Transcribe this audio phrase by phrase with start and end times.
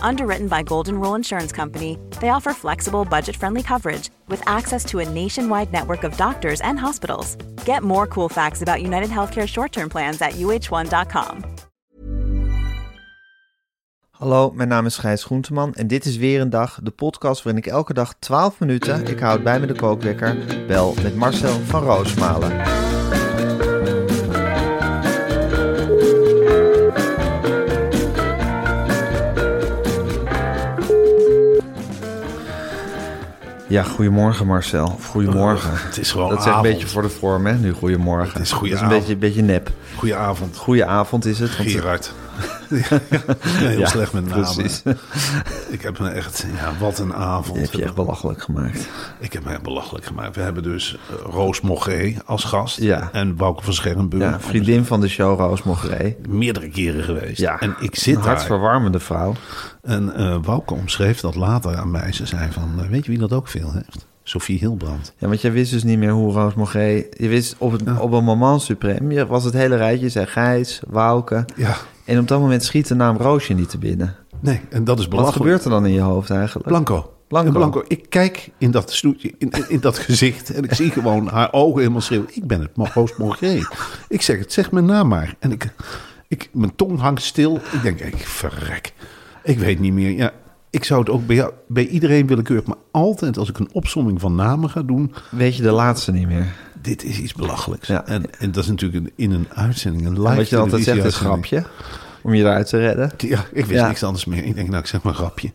[0.00, 5.00] Underwritten by Golden Rule Insurance Company, they offer flexible, budget friendly coverage with access to
[5.00, 7.36] a nationwide network of doctors and hospitals.
[7.64, 11.44] Get more cool facts about United Healthcare short term plans at uh1.com.
[14.10, 17.62] Hallo, mijn naam is Gijs Groenteman en dit is weer een dag, de podcast waarin
[17.62, 21.82] ik elke dag 12 minuten, ik houd bij me de kookwekker, bel met Marcel van
[21.82, 22.83] Roosmalen.
[33.74, 34.84] Ja, goedemorgen Marcel.
[34.84, 35.70] Of Goedemorgen.
[35.72, 37.52] Oh, het is gewoon Dat is een beetje voor de vorm, hè?
[37.54, 38.32] Nu goedemorgen.
[38.32, 39.70] Het is Dat is een beetje, een beetje nep.
[39.96, 41.56] Goedenavond, Goedenavond is het.
[41.56, 42.12] want- Gerard.
[42.90, 44.54] ja, heel Ja, slecht met namen.
[44.54, 44.82] precies.
[45.68, 47.58] Ik heb me echt, ja, wat een avond.
[47.60, 48.88] Heb je echt belachelijk gemaakt.
[49.18, 50.36] Ik heb me echt belachelijk gemaakt.
[50.36, 52.80] We hebben dus eh, Roos Moggé als gast.
[52.80, 53.08] Ja.
[53.12, 54.22] En Wouke van Scherrenburg.
[54.22, 56.16] Ja, vriendin van de show, Roos Moggeree.
[56.28, 57.38] Meerdere keren geweest.
[57.40, 58.30] Ja, En ik zit een daar.
[58.30, 59.34] hartverwarmende vrouw.
[59.82, 62.12] En eh Wouke omschreef dat later aan mij.
[62.12, 64.06] Ze zei van, eh, weet je wie dat ook veel heeft?
[64.26, 65.12] Sophie Hilbrand.
[65.18, 67.04] Ja, want jij wist dus niet meer hoe Roos Mogé...
[67.16, 70.04] Je wist op, het, op een moment suprem, je was het hele rijtje.
[70.04, 71.44] Je zei Gijs, Wouke.
[71.56, 74.14] Ja, En op dat moment schiet de naam Roosje niet te binnen.
[74.40, 75.36] nee, en dat is Wat belachelijk.
[75.42, 76.68] gebeurt er dan in je hoofd eigenlijk?
[76.68, 77.12] Blanco.
[77.28, 77.50] Blanco.
[77.50, 77.84] Blanco.
[77.88, 80.50] Ik kijk in dat snoetje, in, in, in dat gezicht.
[80.50, 82.28] En ik zie gewoon haar ogen helemaal schreeuwen.
[82.32, 83.60] Ik ben het, Roos Morgé.
[84.08, 85.34] Ik zeg het, zeg mijn naam maar.
[85.38, 85.74] En ik,
[86.28, 87.56] ik, mijn tong hangt stil.
[87.72, 88.92] Ik denk, ik verrek.
[89.42, 90.10] Ik weet niet meer.
[90.10, 90.32] Ja,
[90.70, 92.64] ik zou het ook bij, jou- bij iedereen willekeurig.
[92.66, 95.14] Maar altijd als ik een opsomming van namen ga doen.
[95.30, 96.52] Weet je de laatste niet meer.
[96.82, 97.88] Dit is iets belachelijks.
[97.88, 98.06] Ja.
[98.06, 101.16] En, en dat is natuurlijk in een uitzending, een live Wat je altijd zegt is
[101.16, 101.64] grapje.
[102.24, 103.10] Om je eruit te redden.
[103.18, 103.86] Ja, ik wist Ja.
[103.88, 104.44] niks anders meer.
[104.44, 105.50] Ik denk, nou, ik zeg maar een grapje.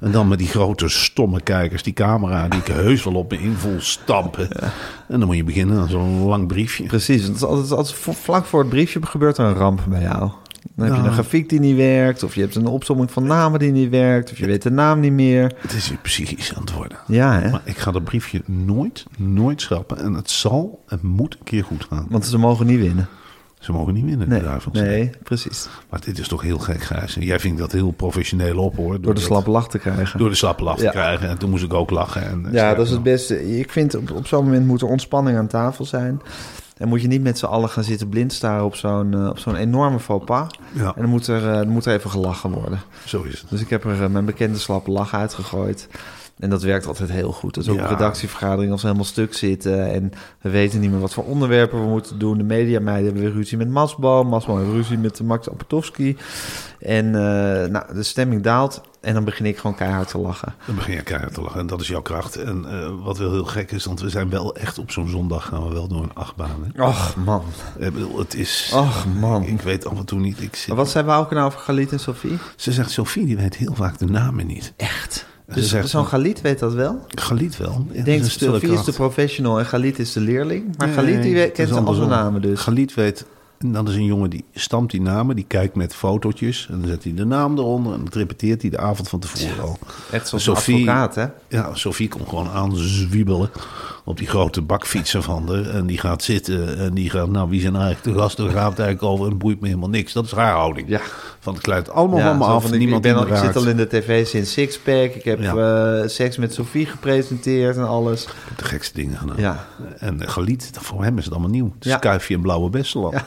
[0.00, 3.38] En dan met die grote stomme kijkers, die camera, die ik heus wel op me
[3.38, 4.48] in voel stampen.
[5.08, 6.84] En dan moet je beginnen aan zo'n lang briefje.
[6.84, 7.22] Precies.
[7.26, 10.30] Het is altijd, vlak voor het briefje gebeurt er een ramp bij jou.
[10.76, 11.06] Dan heb je Ja.
[11.06, 12.22] een grafiek die niet werkt.
[12.22, 14.30] Of je hebt een opsomming van namen die niet werkt.
[14.32, 15.52] Of je weet de naam niet meer.
[15.58, 16.98] Het is weer psychisch aan het worden.
[17.06, 17.50] Ja, hè?
[17.50, 19.98] Maar ik ga dat briefje nooit, nooit schrappen.
[19.98, 22.06] En het zal, het moet een keer goed gaan.
[22.10, 23.08] Want ze mogen niet winnen.
[23.64, 24.74] Ze mogen niet winnen, Nee, de duivels.
[24.74, 25.68] nee precies.
[25.90, 27.16] Maar dit is toch heel gek, Gijs.
[27.16, 28.90] En Jij vindt dat heel professioneel op, hoor.
[28.92, 30.18] Door de dat- slappe lach te krijgen.
[30.18, 31.28] Door de slappe lach te krijgen.
[31.28, 32.22] En toen moest ik ook lachen.
[32.28, 33.58] En, Ja, dat is het beste.
[33.58, 36.20] Ik vind op, op zo'n moment moet er ontspanning aan tafel zijn.
[36.76, 39.38] En moet je niet met z'n allen gaan zitten blind staren op zo'n eh, op
[39.38, 40.46] zo'n enorme faux pas.
[40.72, 40.86] Ja.
[40.86, 42.80] En dan moet, er, eh, dan moet er even gelachen worden.
[43.04, 43.50] Zo is het.
[43.50, 45.88] Dus ik heb er eh, mijn bekende slappe lach uitgegooid.
[46.38, 47.54] En dat werkt altijd heel goed.
[47.54, 47.82] Dus ook Ja.
[47.82, 49.92] een redactievergadering als we helemaal stuk zitten...
[49.92, 52.38] en we weten niet meer wat voor onderwerpen we moeten doen.
[52.38, 54.24] De mediameiden hebben weer ruzie met Masbo.
[54.24, 56.16] Masbo heeft ruzie met Max Apatowski.
[56.80, 60.54] En eh, nou, de stemming daalt en dan begin ik gewoon keihard te lachen.
[60.66, 62.36] Dan begin je keihard te lachen en dat is jouw kracht.
[62.36, 65.46] En eh, wat wel heel gek is, want we zijn wel echt op zo'n zondag
[65.46, 66.70] gaan we wel door een achtbaan.
[66.74, 66.82] Hè?
[66.84, 67.42] Och man,
[67.78, 68.70] Ik bedoel, het is...
[68.74, 69.42] och man.
[69.42, 70.40] Ik weet af en toe niet.
[70.42, 72.38] Ik zit, Maar wat zei Wouke nou over Galit en Sophie?
[72.56, 74.72] Ze zegt, Sophie die weet heel vaak de namen niet.
[74.76, 75.26] Echt?
[75.54, 77.04] Dus zo'n Galit weet dat wel?
[77.14, 77.86] Galiet wel.
[77.90, 80.76] Ik denk dat Sophie is de professional en Galit is de leerling.
[80.76, 82.60] Maar Galit die weet- kent al zijn namen dus.
[82.60, 83.24] Galiet weet...
[83.58, 86.88] En dat is een jongen die stampt die namen, die kijkt met fotootjes en dan
[86.88, 89.78] zet hij de naam eronder en dat repeteert hij de avond van tevoren al.
[90.10, 91.56] Echt zoals Sophie- een advocaat, hè?
[91.56, 93.50] Ja, Sophie komt gewoon aanzwiebelen
[94.06, 95.66] op die grote bakfietsen van haar.
[95.68, 98.44] En die gaat zitten en die gaat, nou wie zijn eigenlijk de gasten?
[98.44, 100.12] Daar gaat het eigenlijk over en het boeit me helemaal niks.
[100.12, 100.88] Dat is haar houding.
[100.88, 101.00] Ja.
[101.40, 102.64] Van het kluit allemaal Ja, van me zo af.
[102.72, 105.14] ik, niemand ik, ben al, ik zit al in de tv sinds Sixpack.
[105.14, 105.54] Ik heb Ja.
[106.02, 108.22] eh, seks met Sophie gepresenteerd en alles.
[108.24, 109.36] Ik heb de gekste dingen gedaan.
[109.38, 109.66] Ja.
[109.98, 111.72] En uh, Galiet, voor hem is het allemaal nieuw.
[111.74, 111.96] Het is Ja.
[111.98, 113.14] Kuifje en Blauwe Besseland.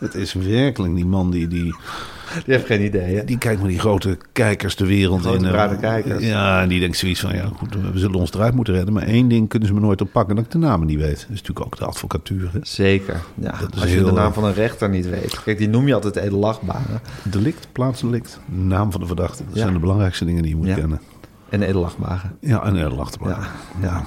[0.00, 1.74] Het is werkelijk die man die, die,
[2.44, 3.24] Die heeft geen idee, hè?
[3.24, 5.44] die kijkt met die grote kijkers de wereld Grote in.
[5.44, 6.24] eh, bruine kijkers.
[6.24, 8.94] Ja, en die denkt zoiets van, ja goed, we zullen ons eruit moeten redden.
[8.94, 11.10] Maar één ding kunnen ze me nooit oppakken, dat ik de namen niet weet.
[11.20, 12.48] Dat is natuurlijk ook de advocatuur.
[12.52, 12.58] Hè?
[12.62, 13.20] Zeker.
[13.34, 15.42] Ja, als je heel- de naam van een rechter niet weet.
[15.44, 17.00] Kijk, die noem je altijd edelachtbare.
[17.22, 19.44] Delict, plaatsdelict, naam van de verdachte.
[19.44, 19.60] Dat Ja.
[19.60, 20.74] zijn de belangrijkste dingen die je moet Ja.
[20.74, 21.00] kennen.
[21.48, 22.28] En edelachtbare.
[22.40, 23.04] Ja, en erbij.
[23.24, 23.38] Ja.
[23.80, 24.04] Ja.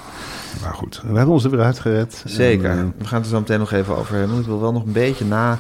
[0.62, 2.24] Maar goed, we hebben ons er weer uitgered.
[2.26, 2.70] Zeker.
[2.70, 4.40] En, eh, We gaan het er zo meteen nog even over hebben.
[4.40, 5.58] Ik wil wel nog een beetje na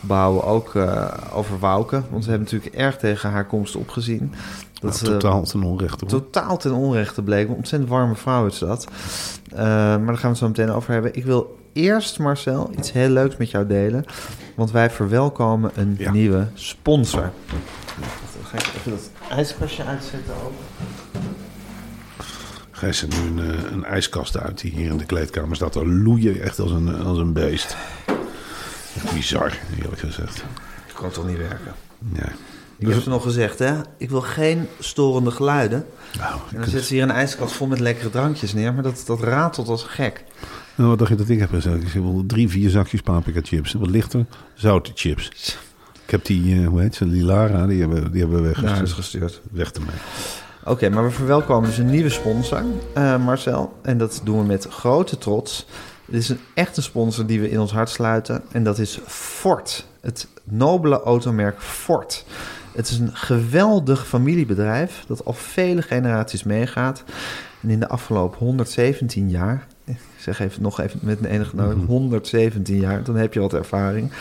[0.00, 2.02] bouwen ook eh, over Wouke.
[2.10, 4.32] Want ze hebben natuurlijk erg tegen haar komst opgezien.
[4.72, 6.04] Dat Nou, ze totaal ten onrechte.
[6.08, 6.20] hoor.
[6.20, 7.48] totaal ten onrechte bleek.
[7.48, 8.86] Een ontzettend warme vrouw is dat.
[9.52, 11.14] Eh, maar daar gaan we het zo meteen over hebben.
[11.14, 14.04] Ik wil eerst, Marcel, iets heel leuks met jou delen.
[14.54, 16.10] Want wij verwelkomen een Ja.
[16.12, 17.30] nieuwe sponsor.
[17.92, 20.52] Dan ga ik even dat ijskastje uitzetten ook.
[22.70, 25.72] Gijs zet nu een, eh, een ijskast uit die hier in de kleedkamer staat.
[25.72, 27.76] te loeien echt als een, als een beest.
[29.14, 30.36] Bizar, eerlijk gezegd.
[30.88, 31.74] Ik kan toch niet werken.
[32.12, 32.28] Ja.
[32.78, 33.74] Ik heb ze nog gezegd, hè?
[33.96, 35.86] Ik wil geen storende geluiden.
[36.18, 38.74] Nou, En dan zetten ze hier een ijskast vol met lekkere drankjes neer.
[38.74, 40.24] Maar dat, dat ratelt als gek.
[40.74, 41.82] nou, wat dacht je dat ik heb gezegd?
[41.82, 43.72] Ik wel drie, vier zakjes paprika chips.
[43.72, 45.56] Wat lichter, zoute chips.
[46.04, 48.92] Ik heb die, eh, hoe heet ze, Lilara, die hebben, die hebben we weggestuurd.
[48.92, 49.40] gestuurd.
[49.50, 49.90] Weg ermee.
[50.64, 52.62] Oké, maar we verwelkomen dus een nieuwe sponsor,
[52.94, 53.78] eh, Marcel.
[53.82, 55.66] En dat doen we met grote trots.
[56.06, 58.42] Het is een echte sponsor die we in ons hart sluiten.
[58.52, 59.86] En dat is Ford.
[60.00, 62.24] Het nobele automerk Ford.
[62.72, 67.04] Het is een geweldig familiebedrijf dat al vele generaties meegaat.
[67.60, 71.76] En in de afgelopen 117 jaar, ik zeg even nog even met een enige noot,
[71.86, 74.12] 117 jaar, dan heb je wat ervaring,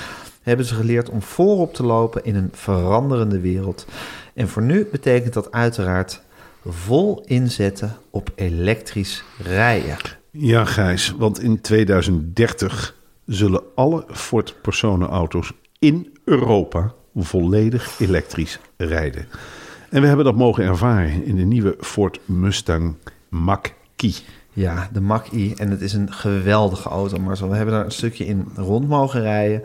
[0.42, 3.86] hebben ze geleerd om voorop te lopen in een veranderende wereld.
[4.34, 6.22] En voor nu betekent dat uiteraard
[6.66, 9.98] vol inzetten op elektrisch rijden.
[10.38, 12.96] Ja, Gijs, want in 2030
[13.26, 19.28] zullen alle Ford personenauto's in Europa volledig elektrisch rijden.
[19.90, 22.96] En we hebben dat mogen ervaren in de nieuwe Ford Mustang
[23.30, 24.12] Mach-E.
[24.54, 25.54] Ja, de Mach-E.
[25.54, 27.50] En het is een geweldige auto, Marcel.
[27.50, 29.62] We hebben daar een stukje in rond mogen rijden.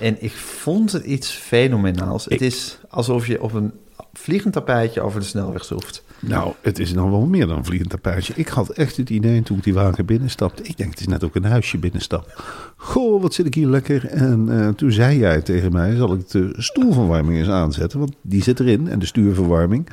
[0.00, 2.24] En ik vond het iets fenomenaals.
[2.24, 3.72] Het is alsof je op een
[4.12, 6.02] vliegend tapijtje over de snelweg zoeft.
[6.20, 8.32] Nou, het is dan wel meer dan een vliegend tapijtje.
[8.36, 10.62] Ik had echt het idee toen ik die wagen binnenstapte.
[10.62, 12.42] Ik denk, het is net ook een huisje binnenstap.
[12.76, 14.06] Goh, wat zit ik hier lekker.
[14.06, 17.98] En eh, toen zei jij tegen mij, zal ik de stoelverwarming eens aanzetten.
[17.98, 19.88] Want die zit erin en de stuurverwarming.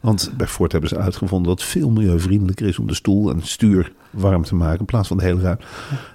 [0.00, 3.36] Want bij Ford hebben ze uitgevonden dat het veel milieuvriendelijker is om de stoel en
[3.36, 5.64] het stuur warm te maken in plaats van de hele ruimte.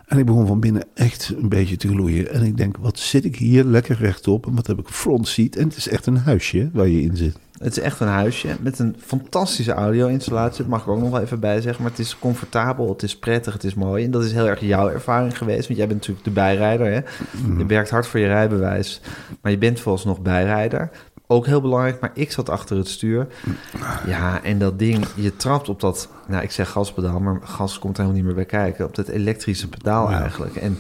[0.06, 2.31] En ik begon van binnen echt een beetje te gloeien.
[2.31, 5.56] En ik denk, wat zit ik hier lekker rechtop en wat heb ik front seat.
[5.56, 7.38] En het is echt een huisje waar je in zit.
[7.63, 10.57] Het is echt een huisje met een fantastische audio-installatie.
[10.57, 11.81] Dat mag ik ook nog wel even bij zeggen.
[11.83, 14.04] Maar het is comfortabel, het is prettig, het is mooi.
[14.06, 15.68] En dat is heel erg jouw ervaring geweest.
[15.68, 16.86] Want jij bent natuurlijk de bijrijder.
[16.92, 17.00] Hè?
[17.57, 19.01] Je werkt hard voor je rijbewijs.
[19.42, 20.89] Maar je bent vooralsnog bijrijder.
[21.27, 23.27] Ook heel belangrijk, maar ik zat achter het stuur.
[24.07, 27.98] Ja, en dat ding, je trapt op dat, nou ik zeg gaspedaal, maar gas komt
[27.98, 28.86] er helemaal niet meer bij kijken.
[28.86, 30.21] Op dat elektrische pedaal Ja.
[30.21, 30.56] eigenlijk.
[30.56, 30.77] En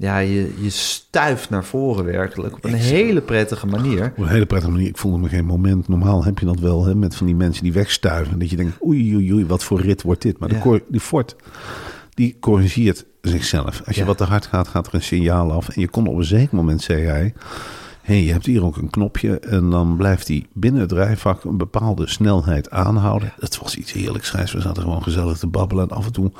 [0.00, 4.04] ja, je, je stuift naar voren werkelijk op een hele prettige manier.
[4.16, 4.88] Op een hele prettige manier.
[4.88, 5.88] Ik voelde me geen moment.
[5.88, 8.38] Normaal heb je dat wel hè, met van die mensen die wegstuiven.
[8.38, 10.38] Dat je denkt, oei, oei, oei, wat voor rit wordt dit?
[10.38, 10.78] Maar de Ja.
[10.88, 11.36] die Ford,
[12.14, 13.82] die corrigeert zichzelf.
[13.86, 14.06] Als je Ja.
[14.06, 15.68] wat te hard gaat, gaat er een signaal af.
[15.68, 17.34] En je kon op een zeker moment, zei hij...
[18.00, 21.44] Hé, hey, je hebt hier ook een knopje en dan blijft hij binnen het rijvak
[21.44, 23.32] een bepaalde snelheid aanhouden.
[23.38, 24.52] Dat was iets heerlijks, Gijs.
[24.52, 26.32] We zaten gewoon gezellig te babbelen en af en toe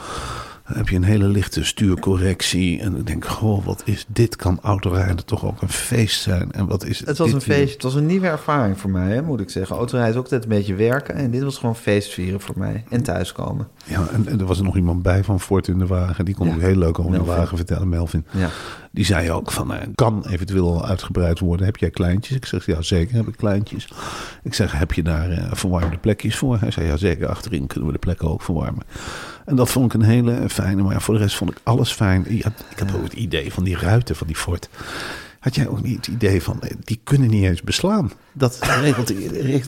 [0.74, 2.80] heb je een hele lichte stuurcorrectie.
[2.80, 4.36] En ik denk, goh, wat is dit?
[4.36, 6.52] Kan autorijden toch ook een feest zijn?
[6.52, 7.72] En wat is Het was dit een feest.
[7.72, 9.76] Het was een nieuwe ervaring voor mij, hè, moet ik zeggen.
[9.76, 11.14] Autorijden is ook altijd een beetje werken.
[11.14, 12.84] En dit was gewoon feestvieren voor mij.
[12.88, 13.68] En thuiskomen.
[13.84, 16.24] Ja, en, en er was er nog iemand bij van Ford in de wagen.
[16.24, 16.54] Die kon Ja.
[16.54, 18.26] ook heel leuk over de wagen vertellen, Melvin.
[18.30, 18.48] Ja.
[18.92, 21.66] Die zei ook van, eh, kan eventueel al uitgebreid worden.
[21.66, 22.36] Heb jij kleintjes?
[22.36, 23.88] Ik zeg, ja zeker heb ik kleintjes.
[24.42, 26.58] Ik zeg, heb je daar eh, verwarmde plekjes voor?
[26.60, 28.82] Hij zei, ja zeker, achterin kunnen we de plekken ook verwarmen.
[29.50, 31.92] En dat vond ik een hele fijne, maar ja, voor de rest vond ik alles
[31.92, 32.24] fijn.
[32.28, 34.68] Ja, ik heb ook het idee van die ruiten van die Ford.
[35.40, 38.12] Had jij ook niet het idee van, eh, die kunnen niet eens beslaan?
[38.32, 39.08] Dat regelt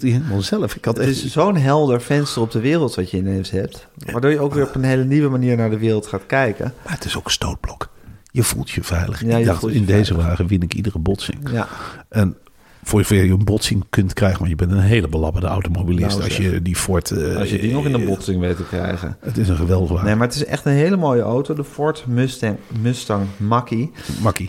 [0.03, 0.75] hij helemaal zelf.
[0.75, 3.87] Ik had Het echt is zo'n helder venster op de wereld wat je ineens hebt.
[4.13, 6.75] Waardoor je ook weer op een hele nieuwe manier naar de wereld gaat kijken.
[6.85, 7.89] Maar het is ook een stootblok.
[8.31, 9.21] Je voelt je veilig.
[9.21, 11.51] Ja, je ik dacht, je in deze wagen win ik iedere botsing.
[11.51, 11.69] Ja.
[12.09, 12.37] En
[12.83, 16.09] voor je, een botsing kunt krijgen, maar je bent een hele belabberde automobilist.
[16.17, 17.11] Nou, als je die Ford...
[17.11, 19.17] eh, Als je die nog in de botsing weet te krijgen.
[19.21, 20.07] Het is een geweldig wagen.
[20.07, 21.55] Nee, maar het is echt een hele mooie auto.
[21.55, 23.87] De Ford Mustang, Mustang Mach-E.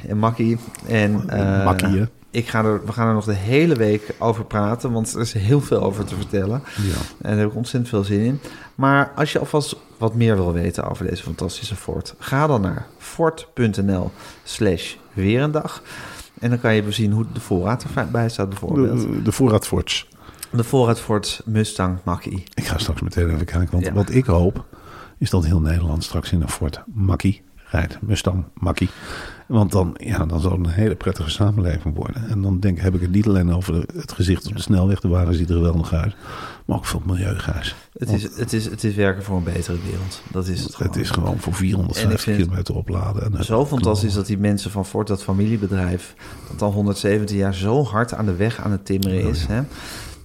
[0.07, 0.55] En Mach-E.
[0.87, 2.03] En, eh, hè?
[2.31, 5.33] ik ga er, we gaan er nog de hele week over praten, want er is
[5.33, 6.61] heel veel over te vertellen.
[6.75, 6.93] Ja.
[7.21, 8.39] En daar heb ik ontzettend veel zin in.
[8.75, 12.85] Maar als je alvast wat meer wil weten over deze fantastische Ford, ga dan naar
[12.97, 14.11] ford.nl
[14.43, 15.81] slash weerendag.
[16.43, 19.01] En dan kan je bezien hoe de voorraad erbij staat bijvoorbeeld.
[19.01, 20.07] De, de voorraad Fords.
[20.51, 22.29] De voorraad Ford Mustang Mach-E.
[22.53, 23.71] Ik ga straks meteen even kijken.
[23.71, 23.93] Want Ja.
[23.93, 24.65] wat ik hoop,
[25.17, 27.41] is dat heel Nederland straks in een Ford Makkie
[27.73, 27.97] rijdt.
[28.01, 28.89] Mustang, makkie.
[29.47, 32.29] Want dan, ja, dan zal het een hele prettige samenleving worden.
[32.29, 34.99] En dan denk, heb ik het niet alleen over het gezicht op de snelweg.
[34.99, 36.15] De wagen ziet er geweldig uit.
[36.65, 37.75] Maar ook voor het.
[37.93, 40.21] Het is, het, is, het is werken voor een betere wereld.
[40.31, 40.91] Dat is het gewoon.
[40.91, 43.37] Het is gewoon voor En 450 ik vind- kilometer opladen.
[43.37, 46.15] En Zo fantastisch dat die mensen van Ford, dat familiebedrijf,
[46.51, 49.45] dat al 117 jaar zo hard aan de weg aan het timmeren is.
[49.47, 49.61] Hè?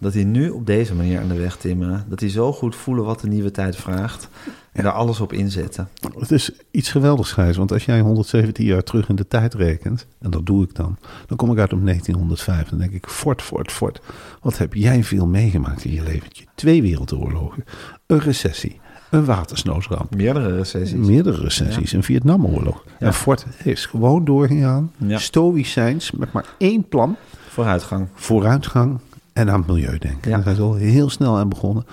[0.01, 2.05] Dat die nu op deze manier aan de weg timmeren.
[2.09, 4.29] Dat die zo goed voelen wat de nieuwe tijd vraagt.
[4.73, 5.89] En daar alles op inzetten.
[6.19, 7.57] Het is iets geweldigs, Gijs.
[7.57, 10.97] Want als jij 117 jaar terug in de tijd rekent, en dat doe ik dan,
[11.27, 12.69] dan kom ik uit op 1905.
[12.69, 14.01] Dan denk ik, Fort, Fort, Fort.
[14.43, 16.45] Wat heb jij veel meegemaakt in je leventje?
[16.55, 17.65] Twee wereldoorlogen,
[18.07, 21.07] een recessie, een watersnoodramp, Meerdere recessies.
[21.07, 22.85] meerdere recessies, een Vietnamoorlog.
[22.99, 23.07] Ja.
[23.07, 25.19] En Fort is gewoon doorgegaan, Ja.
[25.19, 27.17] stoïcijns, met maar één plan,
[27.49, 28.09] Vooruitgang.
[28.15, 28.99] vooruitgang
[29.33, 30.31] en aan het milieu denken.
[30.31, 30.35] Ja.
[30.37, 31.87] Daar zijn ze al heel snel aan begonnen.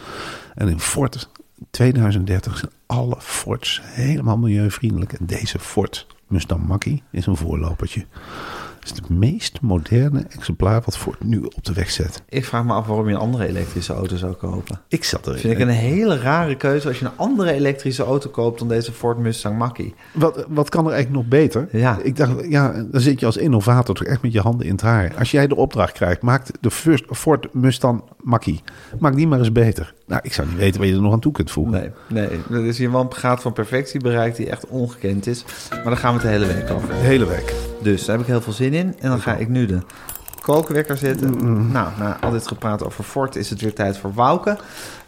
[0.55, 1.29] En in Ford
[1.72, 5.13] 2030 zijn alle Fords helemaal milieuvriendelijk.
[5.13, 8.05] En deze Ford Mustang Mach-E is een voorlopertje.
[8.86, 12.24] Het is het meest moderne exemplaar wat Ford nu op de weg zet.
[12.29, 14.79] Ik vraag me af waarom je een andere elektrische auto zou kopen.
[14.88, 15.38] Ik zat er.
[15.38, 18.91] Vind ik een hele rare keuze als je een andere elektrische auto koopt dan deze
[18.91, 19.91] Ford Mustang Mach-E.
[20.13, 21.67] Wat, wat kan er eigenlijk nog beter?
[21.72, 22.00] Ja.
[22.03, 24.81] Ik dacht, ja, dan zit je als innovator toch echt met je handen in het
[24.81, 25.15] haar.
[25.17, 28.55] Als jij de opdracht krijgt, maak de first Ford Mustang Mach-E.
[29.00, 29.93] Maak die maar eens beter.
[30.07, 31.74] Nou, ik zou niet weten waar je er nog aan toe kunt voegen.
[31.74, 31.89] Nee,
[32.27, 32.39] nee.
[32.51, 35.45] Er is hier wel een graad van perfectie bereikt die echt ongekend is.
[35.69, 36.88] Maar daar gaan we het de hele week over.
[36.88, 37.53] De hele week.
[37.81, 38.95] Dus daar heb ik heel veel zin in.
[39.00, 39.79] En dan ga ik nu de
[40.46, 41.72] kookwekker zetten.
[41.72, 44.58] Nou, na al dit gepraat over Ford is het weer tijd voor Wouke.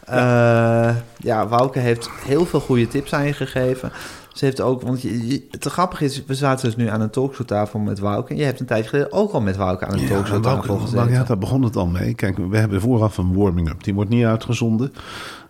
[0.06, 3.92] Ja, ja Wouke heeft heel veel goede tips aan je gegeven.
[4.32, 7.10] Ze heeft ook, want je, je- het grappige is, we zaten dus nu aan een
[7.10, 8.30] talkshowtafel met Wouke.
[8.32, 10.96] En je hebt een tijdje geleden ook al met Wouke aan een Ja, talkshowtafel gezeten.
[10.98, 12.14] nou ja, daar begon het al mee.
[12.14, 13.84] Kijk, we hebben vooraf een warming-up.
[13.84, 14.92] Die wordt niet uitgezonden.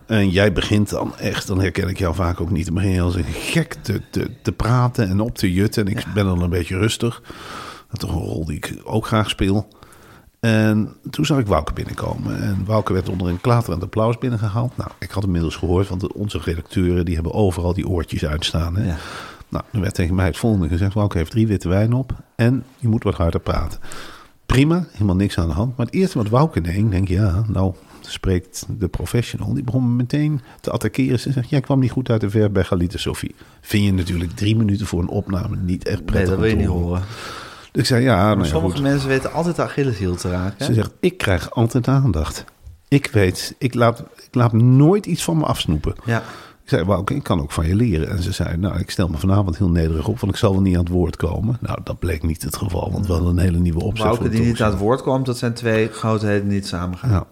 [0.05, 2.65] En jij begint dan echt, dan herken ik jou vaak ook niet.
[2.65, 5.85] Dan begin je als een gek te, te, te praten en op te jutten.
[5.85, 7.21] En ik ben dan een beetje rustig.
[7.89, 9.67] Dat is toch een rol die ik ook graag speel.
[10.39, 12.41] En toen zag ik Wouke binnenkomen.
[12.41, 14.77] En Wouke werd onder een klaterend applaus binnengehaald.
[14.77, 17.05] Nou, ik had inmiddels gehoord, want onze redacteuren...
[17.05, 18.75] die hebben overal die oortjes uitstaan.
[18.75, 18.87] Hè?
[18.87, 18.97] Ja.
[19.49, 20.93] Nou, er werd tegen mij het volgende gezegd.
[20.93, 23.79] Wouke heeft drie witte wijn op en je moet wat harder praten.
[24.45, 25.77] Prima, helemaal niks aan de hand.
[25.77, 29.53] Maar het eerste wat Wouke deed, denk ik, ja, nou spreekt de professional.
[29.53, 31.19] Die begon me meteen te attackeren.
[31.19, 33.35] Ze zegt, jij kwam niet goed uit de verf bij Galite Sophie.
[33.61, 36.15] Vind je natuurlijk drie minuten voor een opname niet echt prettig.
[36.15, 37.01] Nee, dat wil je te niet horen.
[37.01, 37.48] Dus
[37.79, 38.83] ik zei, ja, nou Maar ja, sommige goed.
[38.83, 40.65] mensen weten altijd de Achilleshiel te raken.
[40.65, 42.45] Ze zegt, ik krijg altijd aandacht.
[42.87, 45.95] Ik weet, ik laat, ik laat nooit iets van me afsnoepen.
[46.05, 46.17] Ja.
[46.63, 48.09] Ik zei, Wouke, ik kan ook van je leren.
[48.09, 50.61] En ze zei, nou, ik stel me vanavond heel nederig op, want ik zal wel
[50.61, 51.57] niet aan het woord komen.
[51.61, 54.05] Nou, dat bleek niet het geval, want we hadden een hele nieuwe opzet.
[54.05, 57.09] Wouke die niet aan het woord kwam, dat zijn twee grootheden die niet samengaan.
[57.09, 57.25] Ja.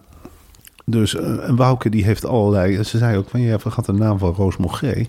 [0.84, 2.84] Dus, eh, en Wouke die heeft allerlei...
[2.84, 5.06] Ze zei ook van, je vergat de naam van Roos Mogré.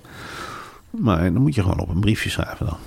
[0.90, 2.78] Maar dan moet je gewoon op een briefje schrijven dan.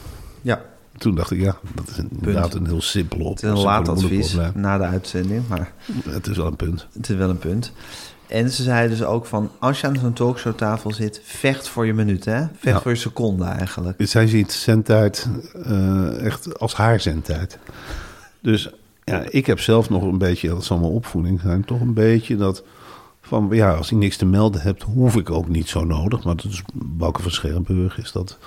[0.41, 0.63] Ja,
[1.03, 3.35] Toen dacht ik, ja, dat is inderdaad een heel simpel op.
[3.35, 5.73] het is een laat advies na de uitzending, maar
[6.09, 6.87] Het is wel een punt.
[6.93, 7.73] het is wel een punt.
[8.27, 11.93] En ze zei dus ook van, als je aan zo'n talkshowtafel zit, vecht voor je
[11.93, 12.45] minuut, hè?
[12.57, 13.97] Vecht voor je seconde eigenlijk.
[14.07, 15.29] Zij ziet zendtijd
[15.65, 17.59] eh, echt als haar zendtijd.
[18.41, 18.71] Dus
[19.05, 22.37] ja, ik heb zelf nog een beetje, dat zal mijn opvoeding zijn, toch een beetje
[22.37, 22.63] dat
[23.21, 26.25] van ja, als ik niks te melden heb, hoef ik ook niet zo nodig.
[26.25, 28.39] Maar dat is Bouke van Scherrenburg is dat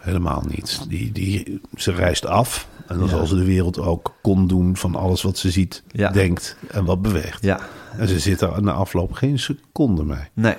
[0.00, 0.84] helemaal niet.
[0.88, 3.16] Die, die, ze reist af en dan Ja.
[3.16, 6.10] zal ze de wereld ook kon doen van alles wat ze ziet, Ja.
[6.10, 7.42] denkt en wat beweegt.
[7.42, 7.60] Ja,
[7.96, 10.28] En ze zit daar na afloop geen seconde mee.
[10.34, 10.54] nee.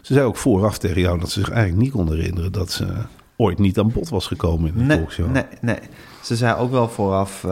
[0.00, 2.86] Ze zei ook vooraf tegen jou dat ze zich eigenlijk niet kon herinneren dat ze
[3.36, 5.30] ooit niet aan bod was gekomen in de Nee, talkshow.
[5.30, 5.78] nee, nee.
[6.22, 7.50] Ze zei ook wel vooraf, eh,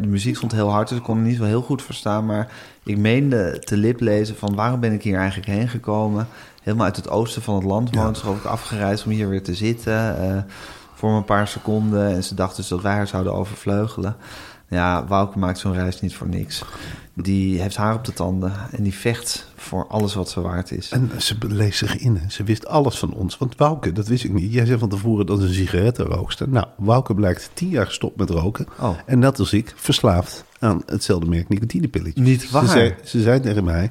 [0.00, 2.26] de muziek stond heel hard, dus ik kon het niet zo heel goed verstaan.
[2.26, 2.48] Maar
[2.82, 6.28] ik meende te lip lezen van waarom ben ik hier eigenlijk heen gekomen.
[6.62, 8.30] Helemaal uit het oosten van het land woont, ja.
[8.32, 10.42] ik afgereisd om hier weer te zitten eh,
[10.94, 12.14] voor een paar seconden.
[12.14, 14.16] En ze dacht dus dat wij haar zouden overvleugelen.
[14.68, 16.64] Ja, Wouke maakt zo'n reis niet voor niks.
[17.14, 20.90] Die heeft haar op de tanden en die vecht voor alles wat ze waard is.
[20.90, 22.16] En ze leest zich in.
[22.16, 22.30] hè.
[22.30, 23.38] Ze wist alles van ons.
[23.38, 24.52] Want Wouke, dat wist ik niet.
[24.52, 26.48] Jij zei van tevoren dat een sigarettenrookster.
[26.48, 28.66] Nou, Wouke blijkt tien jaar gestopt met roken.
[28.80, 28.96] Oh.
[29.06, 32.26] En net als ik, verslaafd aan hetzelfde merk nicotinepilletjes.
[32.26, 32.64] Niet waar?
[32.64, 33.90] Ze zei, ze zei tegen mij,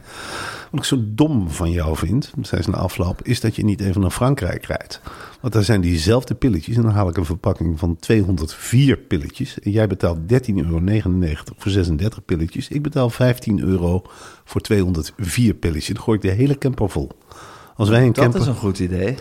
[0.72, 3.82] wat ik zo dom van jou vind, zei ze na afloop, is dat je niet
[3.82, 5.02] even naar Frankrijk rijdt.
[5.42, 9.60] Want daar zijn diezelfde pilletjes en dan haal ik een verpakking van 204 pilletjes.
[9.60, 10.80] En jij betaalt 13,99 euro
[11.58, 12.68] voor 36 pilletjes.
[12.68, 14.02] Ik betaal 15 euro
[14.46, 15.96] voor 204 pilletjes.
[15.96, 17.10] Dan gooi ik de hele camper vol.
[17.76, 18.42] Als wij een dat camper...
[18.42, 19.16] is een goed idee.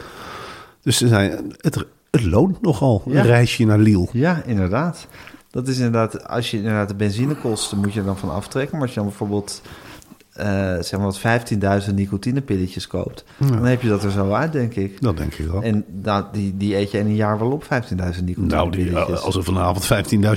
[0.82, 3.20] Dus ze zei, het, het loont nogal, Ja.
[3.20, 4.08] een reisje naar Lille.
[4.12, 5.06] Ja, inderdaad.
[5.50, 8.72] Dat is inderdaad, als je inderdaad de benzinekosten moet je er dan van aftrekken.
[8.72, 9.62] Maar als je dan bijvoorbeeld
[10.32, 10.46] eh,
[10.80, 11.20] zeg maar wat
[11.88, 15.00] 15.000 nicotinepilletjes koopt, dan heb je dat er zo uit, denk ik.
[15.00, 15.62] Dat denk ik wel.
[15.62, 19.20] En dat, die, die eet je in een jaar wel op, 15.000 Nou, die, nicotinepilletjes.
[19.22, 19.88] als er vanavond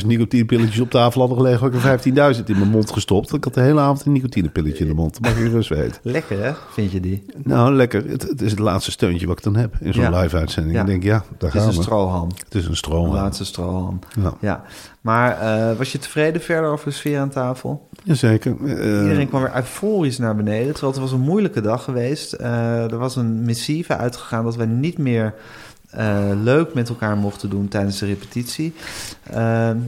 [0.02, 1.74] 15.000 nicotinepilletjes op tafel hadden gelegen, had
[2.06, 3.34] ik er 15.000 in mijn mond gestopt.
[3.34, 5.14] Ik had de hele avond een nicotinepilletje in de mond.
[5.14, 6.00] Dat mag je rust weten.
[6.02, 6.52] Lekker, hè?
[6.72, 7.25] Vind je die?
[7.44, 8.10] Nou, lekker.
[8.10, 10.20] Het, het is het laatste steuntje wat ik dan heb in zo'n Ja.
[10.22, 10.75] live-uitzending.
[10.75, 10.82] Ja.
[10.82, 11.82] Ik denk, ja, daar Het is gaan een we.
[11.82, 12.30] strohalm.
[12.44, 13.14] Het is een stroom.
[13.14, 14.00] laatste strohalm.
[14.42, 14.64] Ja.
[15.05, 17.88] Maar eh, was je tevreden verder over de sfeer aan tafel?
[18.03, 18.55] Jazeker.
[18.65, 20.71] Eh, Iedereen kwam weer euforisch naar beneden.
[20.71, 22.33] Terwijl het was een moeilijke dag geweest.
[22.33, 25.33] Eh, er was een missieve uitgegaan dat wij niet meer
[26.43, 28.74] leuk met elkaar mochten doen tijdens de repetitie.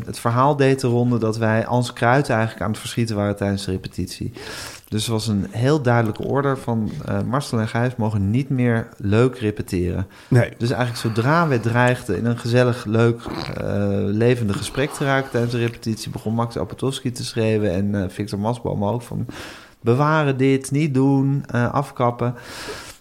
[0.06, 3.66] Het verhaal deed de ronde dat wij als kruid eigenlijk aan het verschieten waren tijdens
[3.66, 4.34] de repetitie.
[4.90, 8.88] Dus er was een heel duidelijke order van eh, Marcel en Gijs mogen niet meer
[8.98, 10.08] leuk repeteren.
[10.28, 13.22] nee, Dus eigenlijk zodra we dreigden in een gezellig, leuk,
[13.58, 18.10] eh levendig gesprek te raken tijdens de repetitie, begon Max Apatowski te schreeuwen en eh,
[18.10, 19.26] Victor Masboom ook van
[19.82, 22.36] bewaren dit, niet doen, afkappen.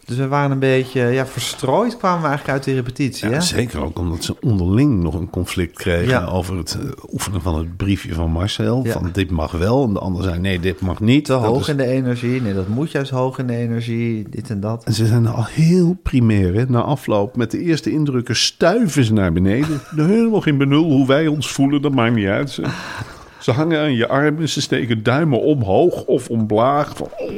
[0.07, 3.29] Dus we waren een beetje ja, verstrooid kwamen we eigenlijk uit die repetitie.
[3.29, 3.41] ja, hè?
[3.41, 6.25] zeker ook omdat ze onderling nog een conflict kregen Ja.
[6.25, 8.81] over het eh, oefenen van het briefje van Marcel.
[8.85, 8.93] Ja.
[8.93, 9.85] Van dit mag wel.
[9.85, 11.25] En de ander zei nee, dit mag niet.
[11.25, 12.43] Te Dat hoog is- in de energie.
[12.43, 14.27] Nee, dat moet juist hoog in de energie.
[14.31, 14.85] Dit en dat.
[14.85, 16.55] En ze zijn al heel primair.
[16.55, 16.65] Hè?
[16.69, 19.81] Na afloop met de eerste indrukken stuiven ze naar beneden.
[19.97, 22.51] Helemaal geen benul hoe wij ons voelen, dat maakt niet uit.
[22.51, 22.63] Ze,
[23.41, 26.97] ze hangen aan je armen, ze steken duimen omhoog of omlaag.
[26.97, 27.35] Van, "Oh."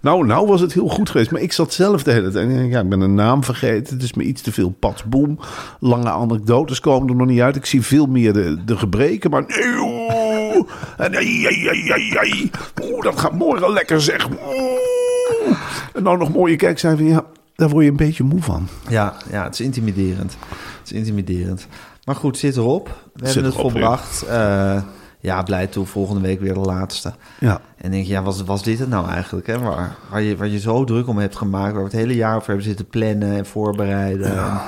[0.00, 1.30] Nou, nou was het heel goed geweest.
[1.30, 2.48] Maar ik zat zelf de hele tijd.
[2.48, 3.94] en Ja, ik ben een naam vergeten.
[3.94, 5.38] Het is me iets te veel patsboom.
[5.80, 7.56] Lange anekdotes komen er nog niet uit.
[7.56, 9.30] Ik zie veel meer de, de gebreken.
[9.30, 10.68] Maar nee, oeh.
[10.96, 12.50] En ai.
[12.82, 14.28] Oeh, dat gaat morgen lekker zeg.
[14.28, 15.56] Oeh.
[15.94, 18.68] En nou nog mooie kijk zijn van ja, daar word je een beetje moe van.
[18.88, 20.36] Ja, ja, het is intimiderend.
[20.78, 21.66] Het is intimiderend.
[22.04, 22.86] Maar goed, zit erop.
[22.86, 24.22] We Zit hebben het erop, volbracht.
[24.22, 24.82] Eh,
[25.20, 25.86] ja, blij toe.
[25.86, 27.12] Volgende week weer de laatste.
[27.40, 27.60] Ja.
[27.76, 29.46] En denk je, ja, was, was dit het nou eigenlijk?
[29.46, 29.58] Hè?
[29.58, 32.36] Waar, waar, je, waar je zo druk om hebt gemaakt, waar we het hele jaar
[32.36, 34.36] over hebben zitten plannen en voorbereiden.
[34.36, 34.60] En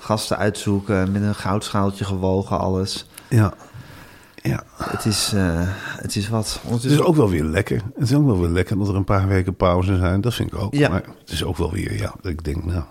[0.00, 3.06] gasten uitzoeken, met een goudschaaltje gewogen, alles.
[3.28, 3.52] Ja.
[4.42, 4.62] Ja.
[4.76, 5.60] Het is, eh,
[5.96, 6.52] het is wat.
[6.52, 7.82] Het Ondertussen is ook wel weer lekker.
[7.94, 10.20] Het is ook wel weer lekker dat er een paar weken pauze zijn.
[10.20, 10.74] Dat vind ik ook.
[10.74, 10.88] Ja.
[10.88, 12.82] Maar het is ook wel weer, ja, dat ik denk, nou,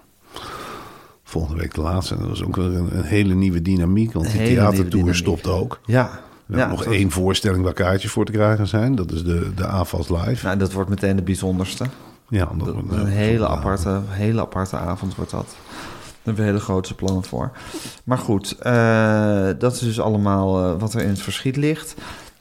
[1.24, 2.16] volgende week de laatste.
[2.16, 4.13] En dat is ook weer een, een hele nieuwe dynamiek.
[4.13, 5.80] Want die theatertour stopt ook.
[5.86, 6.25] Ja.
[6.48, 8.96] We ja nog dat- één voorstelling waar kaartjes voor te krijgen zijn.
[8.96, 10.46] Dat is de, de AFAS Live.
[10.46, 11.86] Nou, dat wordt meteen de bijzonderste.
[12.30, 15.46] ja, Dat- een hele aparte, hele aparte avond wordt dat.
[15.48, 15.55] Daar
[16.36, 17.51] hebben we hele grote plannen voor.
[18.03, 21.96] Maar goed, eh, dat is dus allemaal eh, wat er in het verschiet ligt.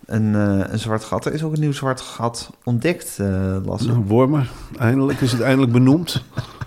[0.07, 1.25] Een, eh, een zwart gat.
[1.27, 3.89] Er is ook een nieuw zwart gat ontdekt, eh Lasse.
[3.89, 5.21] Nou, Wormer, eindelijk.
[5.21, 6.23] Is het eindelijk benoemd?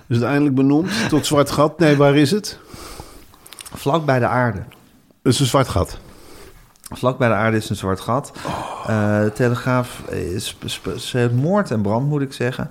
[0.08, 0.92] Is het eindelijk benoemd?
[1.10, 1.80] Tot zwart gat?
[1.80, 2.60] Nee, waar is het?
[3.74, 4.58] Vlak bij de aarde.
[5.24, 5.98] Het is een zwart gat.
[6.90, 8.32] Vlak bij de aarde is een zwart gat.
[8.88, 10.58] Eh, de Telegraaf is
[10.96, 12.70] schreeuwt moord en brand, moet ik zeggen.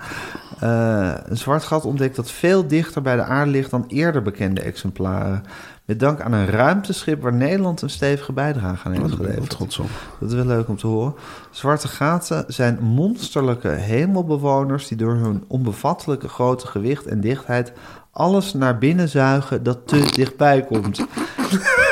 [0.60, 4.60] Eh, een zwart gat ontdekt dat veel dichter bij de aarde ligt dan eerder bekende
[4.60, 5.44] exemplaren.
[5.84, 9.50] Met dank aan een ruimteschip waar Nederland een stevige bijdrage aan heeft wel geleverd.
[9.50, 9.88] trots op.
[10.20, 11.14] Dat is wel leuk om te horen.
[11.50, 17.72] Zwarte gaten zijn monsterlijke hemelbewoners die door hun onbevattelijke grote gewicht en dichtheid
[18.10, 21.06] alles naar binnen zuigen dat te dichtbij komt.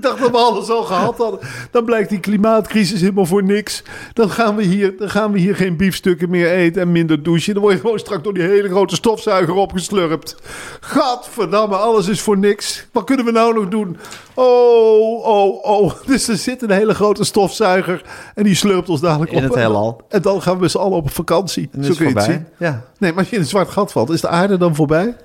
[0.00, 1.40] Ik dacht dat we alles al gehad hadden.
[1.70, 3.82] Dan blijkt die klimaatcrisis helemaal voor niks.
[4.12, 7.52] Dan gaan we hier, dan gaan we hier geen biefstukken meer eten en minder douchen.
[7.54, 10.36] Dan word je gewoon straks door die hele grote stofzuiger opgeslurpt.
[10.80, 12.86] Gadverdamme, alles is voor niks.
[12.92, 13.96] Wat kunnen we nou nog doen?
[14.34, 15.92] Oh, oh, oh.
[16.06, 18.02] Dus er zit een hele grote stofzuiger
[18.34, 19.44] en die slurpt ons dadelijk In op.
[19.44, 20.00] het heelal.
[20.08, 21.68] En dan gaan we z'n allen op vakantie.
[21.72, 22.44] En Zo is kun je het voorbij.
[22.58, 22.66] zien.
[22.68, 22.84] Ja.
[22.98, 25.16] Nee, maar als je in een zwart gat valt, is de aarde dan voorbij?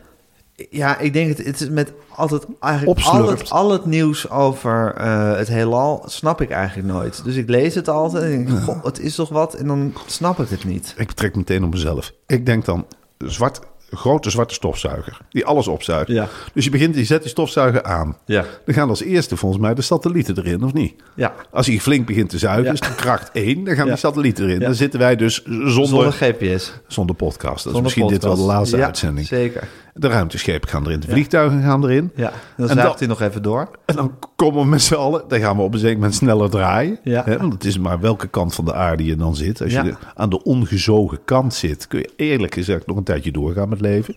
[0.70, 4.94] Ja, ik denk het, het is met altijd eigenlijk al het, al het nieuws over
[4.94, 7.24] eh, het heelal snap ik eigenlijk nooit.
[7.24, 9.54] Dus ik lees het altijd en denk, goh, het is toch wat?
[9.54, 10.94] En dan snap ik het niet.
[10.98, 12.14] Ik betrek meteen op mezelf.
[12.28, 12.86] Ik denk dan,
[13.18, 13.60] zwart,
[13.98, 15.18] grote zwarte stofzuiger.
[15.30, 16.08] Die alles opzuigt.
[16.08, 16.28] Ja.
[16.54, 18.18] Dus je begint, je zet die stofzuiger aan.
[18.26, 18.46] Ja.
[18.66, 20.94] Dan gaan als eerste volgens mij de satellieten erin, of niet?
[21.16, 23.64] Ja, Als hij flink begint te zuigen, is de kracht 1.
[23.64, 24.60] Dan gaan die satellieten erin.
[24.60, 26.74] Dan zitten wij dus zonder, zonder zonder, GPS.
[27.18, 27.44] podcast.
[27.44, 29.28] Dat is Zonder misschien dit wel de laatste Ja, uitzending.
[29.28, 29.68] zeker.
[29.98, 31.00] De ruimteschepen gaan erin.
[31.00, 32.12] De vliegtuigen gaan erin.
[32.16, 33.70] Ja, dan En zuigt hij nog even door.
[33.86, 36.50] En dan komen we met z'n allen, dan gaan we op een zeker moment sneller
[36.50, 37.00] draaien.
[37.04, 37.22] Ja.
[37.26, 39.62] Hè, want het is maar welke kant van de aarde je dan zit.
[39.62, 43.32] Als je de- aan de ongezogen kant zit, kun je eerlijk gezegd nog een tijdje
[43.32, 44.16] doorgaan met leven.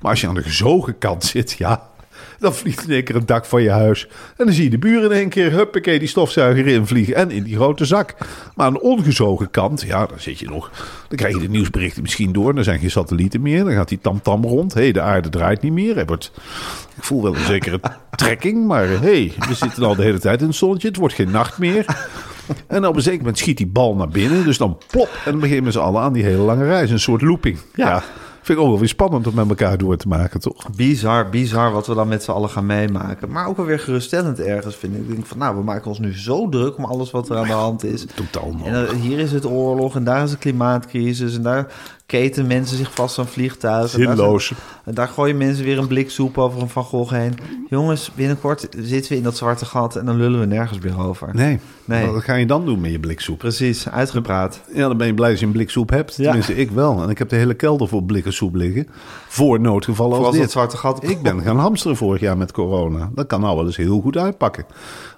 [0.00, 1.88] Maar als je aan de gezogen kant zit, ja,
[2.38, 4.06] dan vliegt in één keer het dak van je huis.
[4.36, 7.30] En dan zie je de buren in één keer, huppakee, die stofzuiger in vliegen en
[7.30, 8.14] in die grote zak.
[8.54, 10.70] Maar aan de ongezogen kant, ja, dan zit je nog,
[11.08, 12.54] dan krijg je de nieuwsberichten misschien door.
[12.54, 14.74] Dan zijn geen satellieten meer, dan gaat die tamtam rond.
[14.74, 16.06] Hé, hey, de aarde draait niet meer.
[16.06, 16.32] Wordt,
[16.96, 17.80] ik voel wel een zekere
[18.16, 20.88] trekking, maar hé, hey, we zitten al de hele tijd in het zonnetje.
[20.88, 21.84] Het wordt geen nacht meer.
[22.66, 24.44] En op een zeker moment schiet die bal naar binnen.
[24.44, 25.08] Dus dan plop.
[25.24, 26.90] En dan beginnen ze allen aan die hele lange reis.
[26.90, 27.58] Een soort looping.
[27.74, 28.02] Ja.
[28.42, 30.70] Vind ik ook wel weer spannend om met elkaar door te maken, toch?
[30.76, 33.30] Bizar, bizar wat we dan met z'n allen gaan meemaken.
[33.30, 35.00] Maar ook wel weer geruststellend ergens, vind ik.
[35.00, 37.46] Ik denk van, nou, we maken ons nu zo druk om alles wat er aan
[37.46, 38.06] de hand is.
[38.14, 41.66] Totaal En dan, hier is het oorlog en daar is de klimaatcrisis en daar
[42.10, 43.98] keten mensen zich vast aan vliegtuigen.
[44.00, 44.52] En daar zijn- Zinloos.
[44.84, 47.34] Daar gooien mensen weer een blik soep over een Van Gogh heen.
[47.68, 51.28] Jongens, binnenkort zitten we in dat zwarte gat en dan lullen we nergens meer over.
[51.32, 51.58] Nee.
[51.84, 52.06] Nee.
[52.06, 53.38] Wat ga je dan doen met je bliksoep?
[53.38, 54.60] Precies, uitgepraat.
[54.74, 56.16] Ja, dan ben je blij als je een blik soep hebt.
[56.16, 56.24] Ja.
[56.24, 57.02] Tenminste, ik wel.
[57.02, 58.86] En ik heb de hele kelder vol blikken soep liggen.
[59.28, 60.42] Voor noodgevallen Voor als dit.
[60.42, 61.02] dat zwarte gat...
[61.08, 63.10] Ik ben gaan hamsteren vorig jaar met corona.
[63.14, 64.64] Dat kan nou wel eens heel goed uitpakken.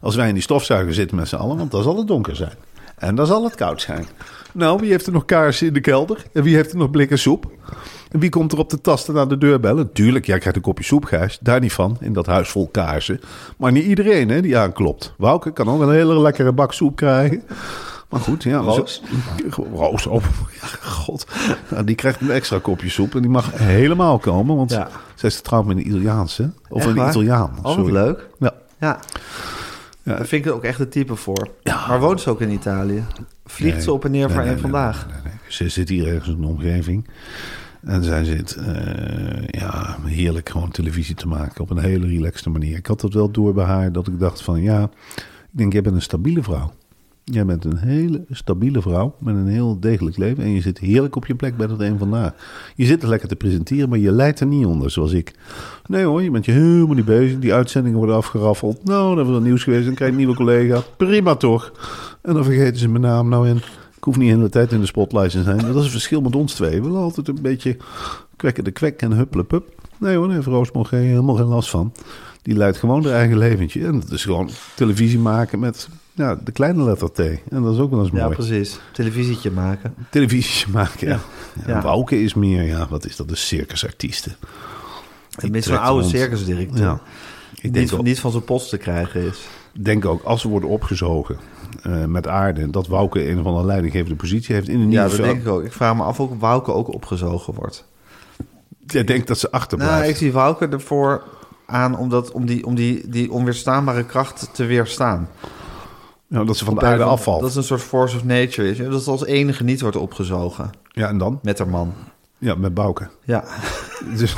[0.00, 2.52] Als wij in die stofzuiger zitten met z'n allen, want dan zal het donker zijn.
[3.03, 4.07] En dan zal het koud zijn.
[4.53, 6.25] Nou, wie heeft er nog kaarsen in de kelder?
[6.33, 7.51] En wie heeft er nog blikken soep?
[8.11, 9.93] En wie komt er op de tasten naar de deur bellen?
[9.93, 11.38] Tuurlijk, jij krijgt een kopje soep, Gijs.
[11.41, 13.21] Daar niet van, in dat huis vol kaarsen.
[13.57, 15.15] Maar niet iedereen hè, die aanklopt.
[15.19, 17.43] Wouke kan ook een hele lekkere bak soep krijgen.
[18.09, 18.59] Maar goed, ja.
[18.59, 19.03] Roos?
[19.51, 20.23] Zo, Roos, oh,
[20.83, 21.27] god.
[21.71, 24.57] Nou, die krijgt een extra kopje soep en die mag helemaal komen.
[24.57, 24.88] Want Ja.
[25.15, 26.51] zij is getrouwd met een Italiaanse.
[26.69, 27.11] Of Echt een waar?
[27.11, 27.51] Italiaan.
[27.62, 27.93] Oh, sorry.
[27.93, 28.29] leuk.
[28.38, 28.53] Ja.
[28.81, 28.99] Ja.
[30.03, 30.17] Ja.
[30.17, 31.49] Daar vind ik ook echt het type voor.
[31.65, 33.05] Maar woont ze ook in Italië?
[33.45, 35.07] Vliegt Nee, ze op en neer nee, voor nee, vandaag?
[35.49, 37.09] Ze zit hier ergens in de omgeving.
[37.83, 42.77] En zij zit eh, ja, heerlijk gewoon televisie te maken op een hele relaxte manier.
[42.77, 45.83] Ik had dat wel door bij haar dat ik dacht van ja, ik denk jij
[45.83, 46.73] bent een stabiele vrouw.
[47.25, 50.45] Jij bent een hele stabiele vrouw met een heel degelijk leven.
[50.45, 52.33] En je zit heerlijk op je plek bij dat een vandaag.
[52.75, 55.35] Je zit er lekker te presenteren, maar je leidt er niet onder zoals ik.
[55.87, 57.39] Nee hoor, je bent je helemaal niet bezig.
[57.39, 58.85] Die uitzendingen worden afgeraffeld.
[58.85, 59.85] Nou, dan is er nieuws geweest.
[59.85, 60.83] Dan krijg je een nieuwe collega.
[60.97, 61.73] Prima toch?
[62.23, 63.57] En dan vergeten ze mijn naam nou in.
[63.97, 65.59] Ik hoef niet de hele tijd in de spotlight te zijn.
[65.59, 66.81] Dat is het verschil met ons twee.
[66.81, 67.77] We willen altijd een beetje
[68.37, 69.69] kwekken de kwek en huppelen pup.
[69.99, 71.93] Nee hoor, daar heeft geen, helemaal geen last van.
[72.43, 73.87] Die leidt gewoon haar eigen leventje.
[73.87, 77.18] En dat is gewoon televisie maken met ja, de kleine letter T.
[77.18, 78.35] En dat is ook wel eens Ja, mooi.
[78.35, 78.81] precies.
[78.92, 79.94] Televisietje maken.
[80.11, 81.18] Televisie maken, ja.
[81.66, 81.75] ja.
[81.75, 81.83] Ja.
[81.83, 84.37] Wouke is meer, ja, wat is dat, een circusartiesten.
[85.31, 86.83] Tenminste, een oude circusdirecteur.
[86.83, 87.01] Ja.
[87.55, 89.48] Ik denk, Niet, ook, niet van zijn post te krijgen is.
[89.72, 91.37] denk ook, als ze worden opgezogen
[91.83, 92.70] eh, met aarde...
[92.70, 95.48] dat Wouke een of andere leidinggevende positie heeft in een nieuwe Ja, dat denk ik
[95.48, 95.62] ook.
[95.64, 97.85] Ik vraag me af of Wouke ook opgezogen wordt.
[98.87, 99.94] Jij denkt dat ze achterblijft.
[99.98, 101.22] Nou, ik zie Wouke ervoor
[101.66, 105.29] aan om, dat, om, die, om die, die onweerstaanbare kracht te weerstaan.
[106.33, 107.40] Ja, dat ze van de aarde afvalt.
[107.40, 108.79] Dat is een soort force of nature is.
[108.79, 110.71] Dat het als enige niet wordt opgezogen.
[110.88, 111.38] Ja, en dan?
[111.42, 111.95] Met haar man.
[112.38, 113.09] Ja, met Bouke.
[113.25, 113.45] Ja,
[114.18, 114.35] Dus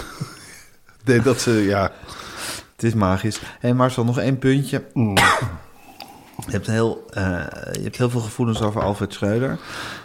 [1.04, 1.92] nee, dat ze, ja...
[2.72, 3.38] het is magisch.
[3.40, 4.85] Hé hey Marcel, nog één puntje.
[4.92, 5.16] Mm.
[6.46, 7.22] Je hebt, heel, eh,
[7.72, 9.59] je hebt heel veel gevoelens over Alfred Schreuder.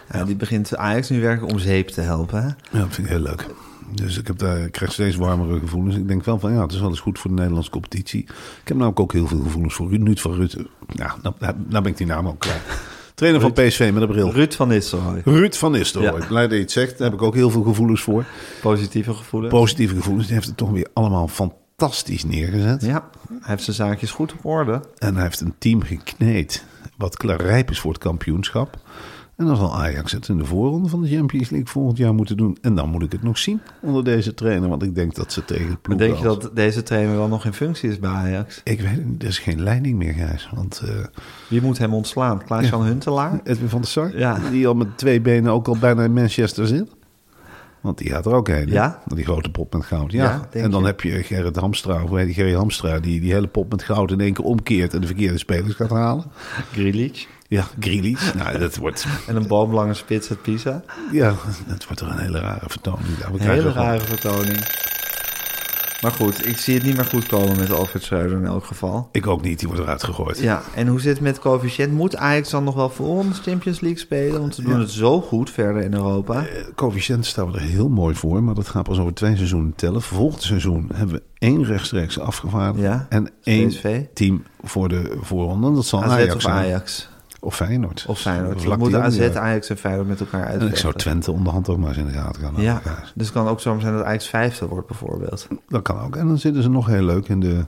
[0.08, 2.42] Eh, Die begint Ajax nu werken om zeep te helpen.
[2.42, 2.46] Hè?
[2.46, 3.46] Ja, dat vind ik heel leuk.
[3.92, 5.96] Dus ik, heb daar, ik krijg steeds warmere gevoelens.
[5.96, 8.22] Ik denk wel van, ja, het is wel eens goed voor de Nederlandse competitie.
[8.22, 8.28] Ik
[8.64, 10.66] heb namelijk ook heel veel gevoelens voor Ruud van Rutte.
[10.86, 12.62] Nou, nou, nou ben ik die naam ook kwijt.
[13.14, 14.32] Trainer van PSV met een bril.
[14.32, 15.20] Ruud van Nistelrooy.
[15.24, 16.20] Ruud van Nistelrooy.
[16.20, 16.26] Ja.
[16.26, 16.98] Blij dat je het zegt.
[16.98, 18.24] Daar heb ik ook heel veel gevoelens voor.
[18.60, 19.52] Positieve gevoelens.
[19.52, 20.26] Positieve gevoelens.
[20.26, 22.82] Die heeft het toch weer allemaal fantastisch neergezet.
[22.82, 24.80] ja, hij heeft zijn zaakjes goed op orde.
[24.98, 26.64] En hij heeft een team gekneed
[26.96, 28.78] wat klaar rijp is voor het kampioenschap.
[29.40, 32.36] En dan zal Ajax het in de voorronde van de Champions League volgend jaar moeten
[32.36, 32.56] doen.
[32.60, 34.68] En dan moet ik het nog zien onder deze trainer.
[34.68, 37.44] Want ik denk dat ze tegen Maar ploegen denk je dat deze trainer wel nog
[37.44, 38.60] in functie is bij Ajax?
[38.64, 39.22] Ik weet het niet.
[39.22, 40.50] Er is geen leiding meer, Gijs.
[40.54, 41.04] Want eh
[41.48, 42.44] Wie moet hem ontslaan?
[42.44, 43.40] Klaas-Jan Huntelaar?
[43.44, 44.38] Edwin van der Sar, Ja.
[44.50, 46.88] die al met twee benen ook al bijna in Manchester zit.
[47.80, 48.68] Want die gaat er ook heen.
[48.68, 49.02] Ja?
[49.06, 50.12] Die grote pot met goud.
[50.12, 50.48] Ja.
[50.52, 50.86] En dan je.
[50.86, 54.10] heb je Gerrit Hamstra, hoe heet die Gerrit Hamstra, die die hele pot met goud
[54.10, 56.24] in één keer omkeert en de verkeerde spelers gaat halen.
[56.72, 57.26] Grealish?
[57.50, 58.32] Ja, Grealish.
[58.34, 60.82] nou, dat wordt, En een boomlange spits uit Pisa?
[61.12, 61.34] ja,
[61.66, 63.08] dat wordt er een hele rare vertoning.
[63.18, 64.58] Ja, Een hele rare vertoning.
[66.00, 69.08] Maar goed, ik zie het niet meer goed komen met Alfred Schreuder in elk geval.
[69.12, 70.38] Ik ook niet, die wordt eruit gegooid.
[70.38, 71.92] Ja, en hoe zit het met coëfficiënt?
[71.92, 74.40] Moet Ajax dan nog wel voor ons Champions League spelen?
[74.40, 74.78] Want ze doen Ja.
[74.78, 76.46] het zo goed verder in Europa.
[76.46, 79.74] Eh, Coëfficiënt staan we er heel mooi voor, maar dat gaat pas over twee seizoenen
[79.76, 80.02] tellen.
[80.02, 84.00] Volgend seizoen hebben we één rechtstreeks afgevaardigd Ja, en één PSV.
[84.14, 85.74] team voor de voorronde.
[85.74, 86.54] Dat zal AZ Ajax zijn.
[86.54, 87.08] Ajax?
[87.40, 88.04] Of Feyenoord.
[88.08, 88.62] Of Feyenoord.
[88.64, 89.20] Dan moeten AZ.
[89.20, 90.70] Ajax en Feyenoord met elkaar En uitvechten.
[90.70, 92.80] ik zou Twente onderhand ook maar eens in de gaten gaan Ja,
[93.14, 95.48] dus het kan ook zo zijn dat Ajax vijfde wordt bijvoorbeeld.
[95.68, 96.16] Dat kan ook.
[96.16, 97.64] En dan zitten ze nog heel leuk in de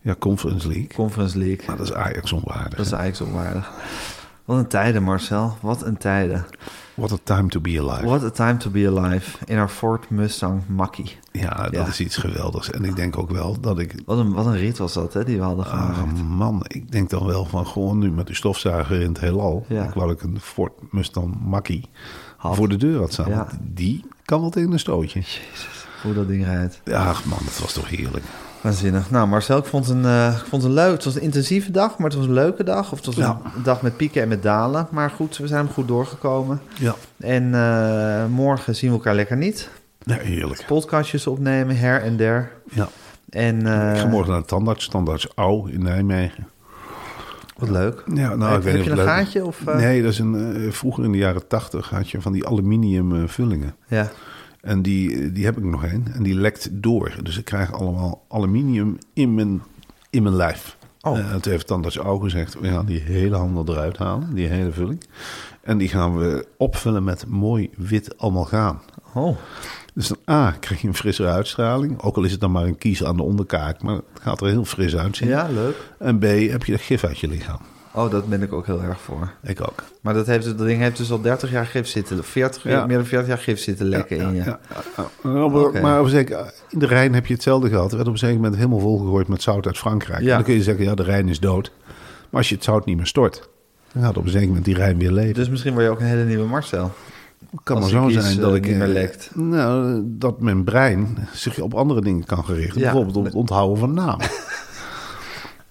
[0.00, 0.88] ja, Conference League.
[0.94, 1.66] Conference League.
[1.66, 2.76] Maar dat is Ajax onwaardig.
[2.76, 3.70] Dat is Ajax onwaardig.
[4.44, 5.56] Wat een tijden, Marcel.
[5.60, 6.46] Wat een tijden.
[6.96, 8.04] What a time to be alive.
[8.06, 9.38] What a time to be alive.
[9.46, 11.16] In our Ford Mustang Mackie.
[11.32, 11.86] Ja, dat Ja.
[11.86, 12.70] is iets geweldigs.
[12.70, 13.94] En ik denk ook wel dat ik...
[14.06, 15.98] Wat een, wat een rit was dat, hè, die we hadden gemaakt.
[15.98, 19.64] Ah, man, ik denk dan wel van gewoon nu met de stofzuiger in het heelal.
[19.68, 19.84] Ja.
[19.84, 21.88] Ik wou ik een Ford Mustang Mackie
[22.36, 22.56] Had.
[22.56, 23.28] voor de deur had staan.
[23.28, 23.46] Ja.
[23.60, 25.22] Die kan wel tegen een stootje.
[26.02, 26.80] Hoe dat ding rijdt.
[26.84, 28.24] Ja, man, dat was toch heerlijk.
[28.66, 29.10] Waanzinnig.
[29.10, 30.92] Nou, Marcel, ik vond, een, eh, ik vond het een leuk.
[30.92, 32.92] Het was een intensieve dag, maar het was een leuke dag.
[32.92, 33.40] Of het was Ja.
[33.56, 34.86] een dag met pieken en met dalen.
[34.90, 36.60] Maar goed, we zijn hem goed doorgekomen.
[36.78, 36.94] Ja.
[37.16, 39.68] En eh, morgen zien we elkaar lekker niet.
[40.04, 40.64] Nee, heerlijk.
[40.66, 42.50] Podcastjes opnemen, her en der.
[42.72, 42.88] Ja.
[43.30, 46.48] En eh, ik ga morgen naar de tandarts, tandarts Au in Nijmegen.
[47.56, 48.02] wat leuk.
[48.14, 49.44] Ja, nou, heb ik weet heb je een leuk- gaatje?
[49.46, 49.64] Of?
[49.64, 53.74] Nee, dat is een, vroeger in de jaren tachtig had je van die aluminium vullingen.
[53.88, 54.10] Ja.
[54.66, 56.06] En die, die heb ik nog een.
[56.14, 57.14] En die lekt door.
[57.22, 59.62] Dus ik krijg allemaal aluminium in mijn,
[60.10, 60.76] in mijn lijf.
[61.00, 61.18] Oh.
[61.18, 64.34] Eh, toen heeft tandarts Au gezegd, we gaan die hele handel eruit halen.
[64.34, 65.04] Die hele vulling.
[65.62, 68.80] En die gaan we opvullen met mooi wit amalgaam.
[69.14, 69.36] Oh,
[69.94, 72.02] Dus dan A, krijg je een frissere uitstraling.
[72.02, 73.82] Ook al is het dan maar een kies aan de onderkaak.
[73.82, 75.28] Maar het gaat er heel fris uitzien.
[75.28, 75.76] ja, leuk.
[75.98, 77.60] En B, heb je de gif uit je lichaam.
[77.96, 79.30] Oh, dat ben ik ook heel erg voor.
[79.42, 79.82] Ik ook.
[80.00, 82.86] Maar dat, heeft, dat ding heeft dus al 30 jaar gif zitten, 40, Ja.
[82.86, 84.42] meer dan 40 jaar gif zitten lekken in je.
[84.44, 87.90] Ja, Maar op zeker, in de Rijn heb je hetzelfde gehad.
[87.90, 90.20] Er werd op een zeker moment helemaal volgegooid met zout uit Frankrijk.
[90.20, 91.72] En dan kun je zeggen, ja, de Rijn is dood.
[92.30, 93.48] Maar als je het zout niet meer stort,
[93.92, 95.34] dan gaat op een zeker moment die Rijn weer leven.
[95.34, 96.92] Dus misschien word je ook een hele nieuwe Marcel.
[97.50, 99.30] het kan maar zo zijn eh, dat ik niet meer eh, lekt.
[99.34, 102.80] Nou, dat mijn brein zich op andere dingen kan gerichten.
[102.80, 104.26] Bijvoorbeeld op het onthouden van namen.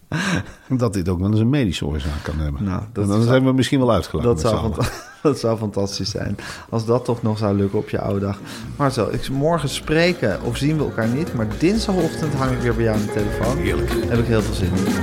[0.70, 2.64] dat dit ook wel eens een medische oorzaak kan hebben.
[2.64, 4.30] Nou, dat en dan zou- zijn we misschien wel uitgelaten.
[4.32, 4.74] Dat zou,
[5.22, 6.38] dat zou fantastisch zijn.
[6.70, 8.40] Als dat toch nog zou lukken op je oude dag.
[8.76, 11.34] Marcel, ik, morgen spreken of zien we elkaar niet.
[11.34, 13.58] Maar dinsdagochtend hang ik weer bij jou aan de telefoon.
[13.58, 13.90] Heerlijk.
[13.90, 14.94] Daar heb ik heel veel zin in.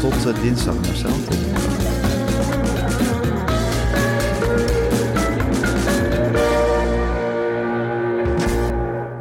[0.00, 1.10] Tot eh, dinsdag, Marcel.